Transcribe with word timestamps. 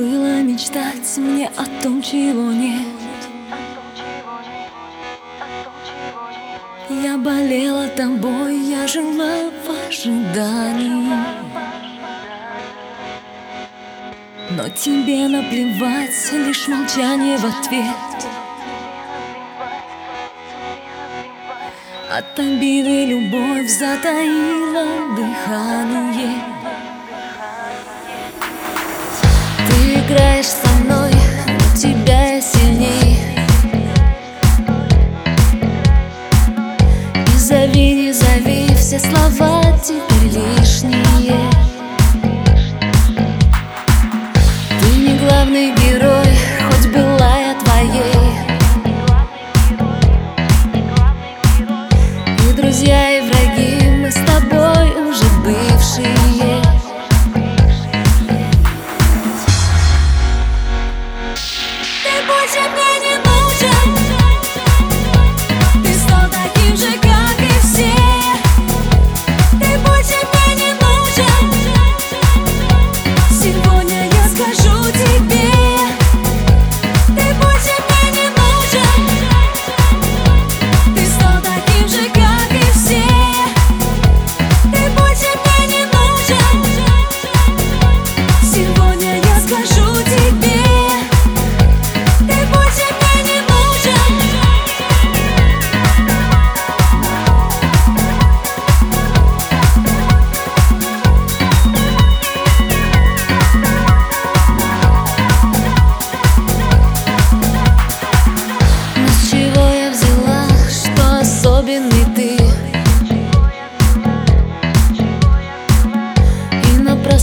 Было 0.00 0.40
мечтать 0.40 1.18
мне 1.18 1.50
о 1.58 1.82
том, 1.82 2.00
чего 2.00 2.50
нет. 2.52 2.86
Я 6.88 7.18
болела 7.18 7.86
тобой, 7.88 8.56
я 8.60 8.86
жила 8.86 9.50
в 9.62 9.88
ожидании. 9.88 11.12
Но 14.48 14.70
тебе 14.70 15.28
наплевать, 15.28 16.32
лишь 16.32 16.66
молчание 16.66 17.36
в 17.36 17.44
ответ. 17.44 18.16
От 22.10 22.38
обиды 22.38 23.04
любовь 23.04 23.68
затаила 23.68 25.14
дыхание 25.14 26.49
Играешь 30.40 30.46
со 30.46 30.68
мной, 30.82 31.12
но 31.46 31.76
тебя 31.76 32.40
сильней. 32.40 33.18
Не 37.14 37.38
зови, 37.38 37.94
не 37.94 38.12
зови, 38.12 38.74
все 38.74 38.98
слова 38.98 39.78
теперь 39.84 40.32
лишние 40.32 41.59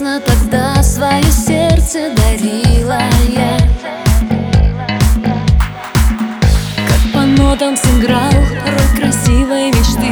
напрасно 0.00 0.20
тогда 0.20 0.82
свое 0.82 1.22
сердце 1.24 2.12
дарила 2.14 3.00
я. 3.28 3.58
Как 6.88 7.12
по 7.12 7.20
нотам 7.20 7.76
сыграл 7.76 8.32
роль 8.32 8.98
красивой 8.98 9.68
мечты 9.68 10.10